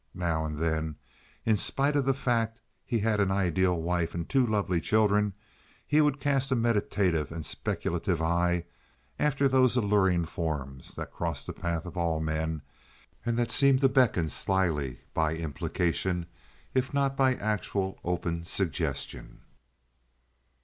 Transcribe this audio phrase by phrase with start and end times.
[0.15, 0.95] Now and then,
[1.45, 5.33] in spite of the fact that he had an ideal wife and two lovely children,
[5.85, 8.65] he would cast a meditative and speculative eye
[9.19, 12.63] after those alluring forms that cross the path of all men
[13.27, 16.25] and that seem to beckon slyly by implication
[16.73, 19.41] if not by actual, open suggestion.